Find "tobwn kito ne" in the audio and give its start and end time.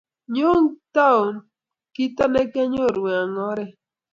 0.95-2.41